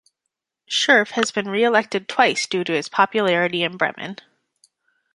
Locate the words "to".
2.63-2.73